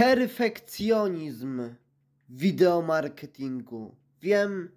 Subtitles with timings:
[0.00, 1.74] Perfekcjonizm
[2.28, 3.94] wideomarketingu.
[4.22, 4.70] Wiem,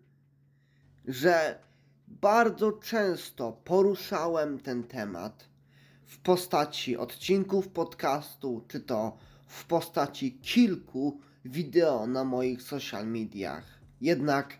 [1.06, 1.60] że
[2.08, 5.46] bardzo często poruszałem ten temat
[6.06, 9.18] w postaci odcinków podcastu, czy to
[9.48, 13.80] w postaci kilku wideo na moich social mediach.
[14.02, 14.60] Jednak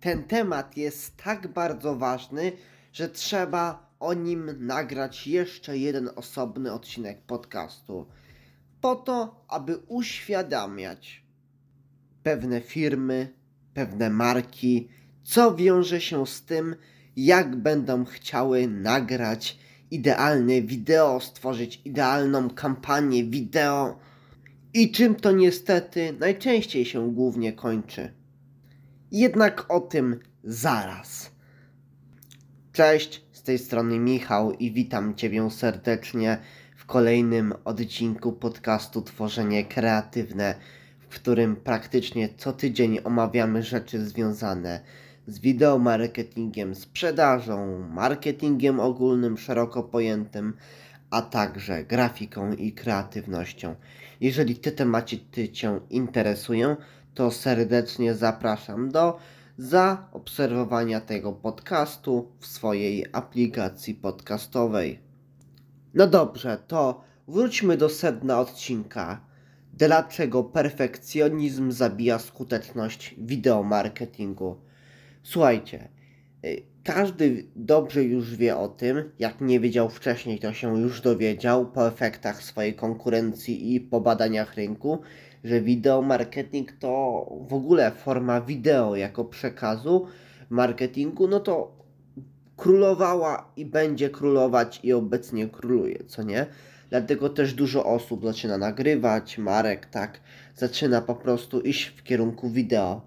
[0.00, 2.52] ten temat jest tak bardzo ważny,
[2.92, 8.06] że trzeba o nim nagrać jeszcze jeden osobny odcinek podcastu.
[8.80, 11.24] Po to, aby uświadamiać
[12.22, 13.28] pewne firmy,
[13.74, 14.88] pewne marki,
[15.22, 16.76] co wiąże się z tym,
[17.16, 19.58] jak będą chciały nagrać
[19.90, 23.98] idealne wideo, stworzyć idealną kampanię wideo
[24.74, 28.12] i czym to niestety najczęściej się głównie kończy.
[29.12, 31.30] Jednak o tym zaraz.
[32.72, 36.38] Cześć, z tej strony Michał i witam Ciebie serdecznie
[36.80, 40.54] w kolejnym odcinku podcastu Tworzenie Kreatywne,
[41.00, 44.80] w którym praktycznie co tydzień omawiamy rzeczy związane
[45.26, 50.56] z wideomarketingiem, sprzedażą, marketingiem ogólnym, szeroko pojętym,
[51.10, 53.74] a także grafiką i kreatywnością.
[54.20, 56.76] Jeżeli te tematy Cię interesują,
[57.14, 59.18] to serdecznie zapraszam do
[59.58, 65.09] zaobserwowania tego podcastu w swojej aplikacji podcastowej.
[65.94, 69.20] No dobrze, to wróćmy do sedna odcinka.
[69.72, 74.56] Dlaczego perfekcjonizm zabija skuteczność wideomarketingu?
[75.22, 75.88] Słuchajcie,
[76.44, 81.66] y, każdy dobrze już wie o tym, jak nie wiedział wcześniej, to się już dowiedział
[81.66, 84.98] po efektach swojej konkurencji i po badaniach rynku,
[85.44, 90.06] że wideo marketing to w ogóle forma wideo jako przekazu
[90.50, 91.79] marketingu, no to
[92.60, 96.46] królowała i będzie królować i obecnie króluje, co nie?
[96.90, 100.20] Dlatego też dużo osób zaczyna nagrywać, marek, tak,
[100.56, 103.02] zaczyna po prostu iść w kierunku wideo.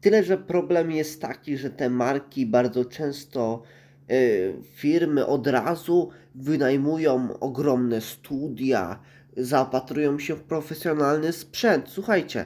[0.00, 3.62] Tyle, że problem jest taki, że te marki bardzo często
[4.10, 8.98] y, firmy od razu wynajmują ogromne studia,
[9.36, 11.88] zaopatrują się w profesjonalny sprzęt.
[11.88, 12.44] Słuchajcie,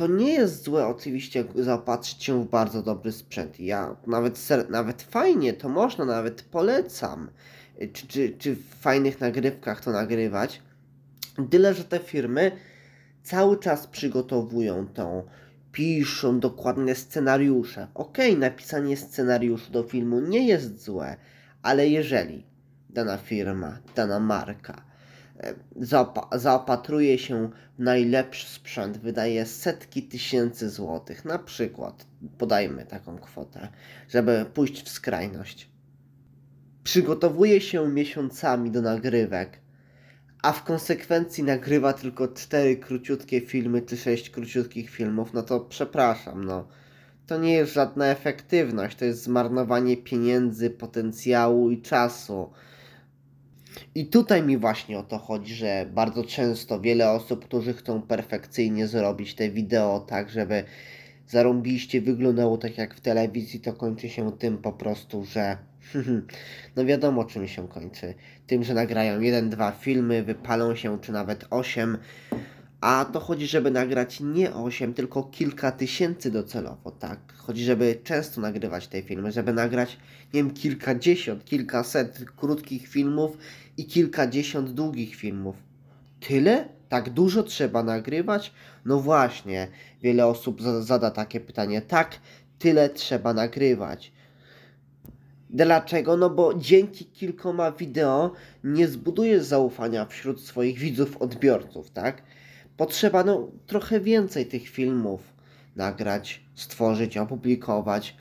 [0.00, 3.60] to nie jest złe oczywiście zaopatrzyć się w bardzo dobry sprzęt.
[3.60, 7.30] Ja nawet, nawet fajnie, to można, nawet polecam.
[7.92, 10.62] Czy, czy, czy w fajnych nagrywkach to nagrywać.
[11.50, 12.52] Tyle, że te firmy
[13.22, 15.22] cały czas przygotowują tą,
[15.72, 17.86] piszą dokładne scenariusze.
[17.94, 21.16] Okej, okay, napisanie scenariuszu do filmu nie jest złe,
[21.62, 22.46] ale jeżeli
[22.90, 24.89] dana firma, dana marka
[26.32, 32.06] zaopatruje się w najlepszy sprzęt, wydaje setki tysięcy złotych, na przykład,
[32.38, 33.68] podajmy taką kwotę,
[34.08, 35.70] żeby pójść w skrajność.
[36.84, 39.60] Przygotowuje się miesiącami do nagrywek,
[40.42, 46.44] a w konsekwencji nagrywa tylko cztery króciutkie filmy czy sześć króciutkich filmów, no to przepraszam,
[46.44, 46.68] no.
[47.26, 52.50] To nie jest żadna efektywność, to jest zmarnowanie pieniędzy, potencjału i czasu
[53.94, 58.86] i tutaj mi właśnie o to chodzi, że bardzo często wiele osób, którzy chcą perfekcyjnie
[58.86, 60.64] zrobić te wideo tak, żeby
[61.28, 65.56] zarąbiście wyglądało tak jak w telewizji, to kończy się tym po prostu, że
[66.76, 68.14] no wiadomo czym się kończy.
[68.46, 71.98] Tym, że nagrają jeden, dwa filmy, wypalą się, czy nawet osiem,
[72.80, 77.18] a to chodzi, żeby nagrać nie 8, tylko kilka tysięcy docelowo, tak?
[77.36, 79.98] Chodzi, żeby często nagrywać te filmy, żeby nagrać,
[80.34, 83.38] nie wiem, kilkadziesiąt, kilkaset krótkich filmów
[83.76, 85.56] i kilkadziesiąt długich filmów.
[86.20, 86.68] Tyle?
[86.88, 88.52] Tak dużo trzeba nagrywać?
[88.84, 89.68] No właśnie,
[90.02, 91.82] wiele osób zada takie pytanie.
[91.82, 92.18] Tak,
[92.58, 94.12] tyle trzeba nagrywać.
[95.50, 96.16] Dlaczego?
[96.16, 98.32] No bo dzięki kilkoma wideo
[98.64, 102.22] nie zbudujesz zaufania wśród swoich widzów, odbiorców, tak?
[102.80, 105.20] Potrzeba no, trochę więcej tych filmów
[105.76, 108.16] nagrać, stworzyć, opublikować.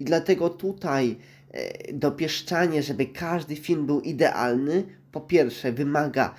[0.00, 1.16] I dlatego tutaj
[1.50, 6.34] e, dopieszczanie, żeby każdy film był idealny, po pierwsze wymaga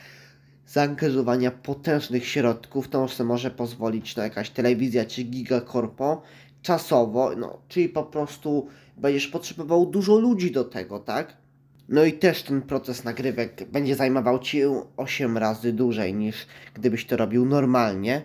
[0.67, 6.21] zaangażowania potężnych środków, to już może pozwolić na jakaś telewizja czy gigakorpo
[6.61, 8.67] czasowo, no, czyli po prostu
[8.97, 11.42] będziesz potrzebował dużo ludzi do tego, tak?
[11.89, 14.61] No i też ten proces nagrywek będzie zajmował Ci
[14.97, 18.21] 8 razy dłużej niż gdybyś to robił normalnie.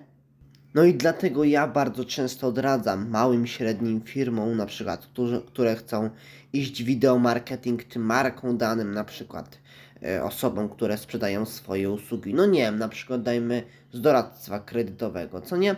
[0.75, 6.11] No i dlatego ja bardzo często odradzam małym, średnim firmom, na przykład, którzy, które chcą
[6.53, 9.59] iść wideo marketing czy marką danym, na przykład
[10.03, 12.35] e, osobom, które sprzedają swoje usługi.
[12.35, 13.63] No nie wiem, na przykład dajmy
[13.93, 15.77] z doradztwa kredytowego, co nie?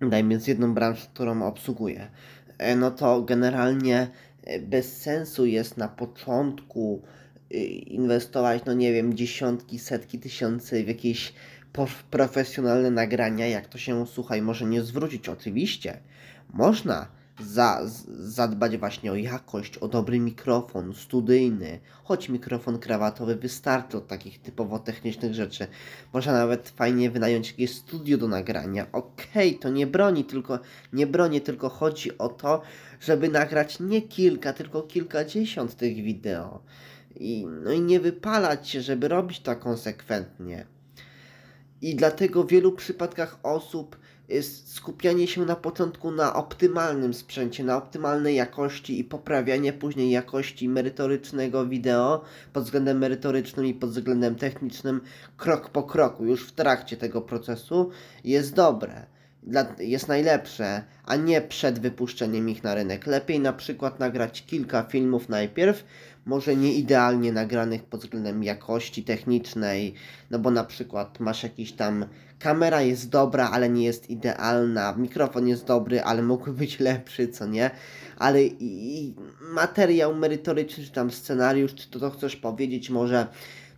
[0.00, 2.10] Dajmy z jedną branżą, którą obsługuję.
[2.58, 4.08] E, no to generalnie
[4.60, 7.02] bez sensu jest na początku
[7.52, 11.32] y, inwestować, no nie wiem, dziesiątki, setki tysięcy w jakieś
[12.10, 15.28] profesjonalne nagrania, jak to się, słuchaj, może nie zwrócić.
[15.28, 15.98] Oczywiście,
[16.52, 24.06] można za, zadbać właśnie o jakość, o dobry mikrofon studyjny, choć mikrofon krawatowy wystarczy od
[24.06, 25.66] takich typowo technicznych rzeczy.
[26.12, 28.86] Można nawet fajnie wynająć jakieś studio do nagrania.
[28.92, 30.58] Okej, to nie broni, tylko
[30.92, 32.62] nie broni, tylko chodzi o to,
[33.00, 36.62] żeby nagrać nie kilka, tylko kilkadziesiąt tych wideo.
[37.16, 40.66] I, no i nie wypalać się, żeby robić to konsekwentnie.
[41.82, 43.96] I dlatego w wielu przypadkach osób
[44.28, 50.68] jest skupianie się na początku na optymalnym sprzęcie, na optymalnej jakości i poprawianie później jakości
[50.68, 55.00] merytorycznego wideo pod względem merytorycznym i pod względem technicznym
[55.36, 57.90] krok po kroku, już w trakcie tego procesu
[58.24, 59.17] jest dobre.
[59.78, 63.06] Jest najlepsze, a nie przed wypuszczeniem ich na rynek.
[63.06, 65.84] Lepiej na przykład nagrać kilka filmów najpierw,
[66.26, 69.94] może nie idealnie nagranych pod względem jakości technicznej,
[70.30, 72.06] no bo na przykład masz jakiś tam
[72.38, 77.46] kamera jest dobra, ale nie jest idealna, mikrofon jest dobry, ale mógłby być lepszy, co
[77.46, 77.70] nie?
[78.16, 83.26] Ale i, i materiał merytoryczny, czy tam scenariusz, czy to, co chcesz powiedzieć, może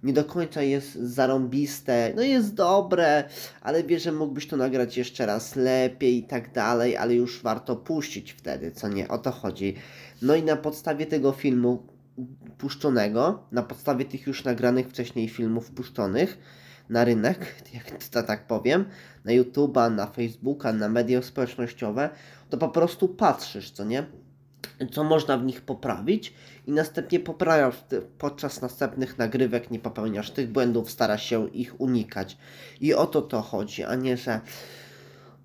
[0.02, 3.24] nie do końca jest zarąbiste, no jest dobre,
[3.60, 7.76] ale wiesz, że mógłbyś to nagrać jeszcze raz lepiej i tak dalej, ale już warto
[7.76, 9.08] puścić wtedy, co nie?
[9.08, 9.74] O to chodzi.
[10.22, 11.82] No i na podstawie tego filmu
[12.58, 16.38] puszczonego, na podstawie tych już nagranych wcześniej filmów puszczonych
[16.88, 18.84] na rynek, jak to tak powiem,
[19.24, 22.10] na YouTube'a, na Facebooka, na media społecznościowe,
[22.50, 24.06] to po prostu patrzysz, co nie?
[24.92, 26.34] Co można w nich poprawić
[26.66, 27.84] i następnie poprawiasz
[28.18, 32.38] podczas następnych nagrywek, nie popełniasz tych błędów, starasz się ich unikać.
[32.80, 34.40] I o to to chodzi, a nie, że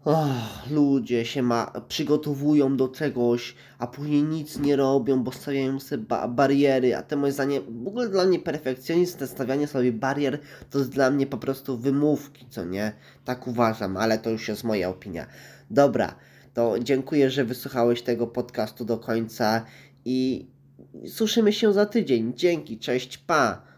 [0.06, 6.04] Och, ludzie się ma, przygotowują do czegoś, a później nic nie robią, bo stawiają sobie
[6.04, 10.40] ba bariery, a to moje zdanie, w ogóle dla mnie perfekcjonizm, stawianie sobie barier,
[10.70, 12.94] to jest dla mnie po prostu wymówki, co nie?
[13.24, 15.26] Tak uważam, ale to już jest moja opinia.
[15.70, 16.16] Dobra,
[16.56, 19.66] to dziękuję, że wysłuchałeś tego podcastu do końca
[20.06, 20.48] i
[21.08, 22.34] słyszymy się za tydzień.
[22.36, 23.75] Dzięki, cześć, pa!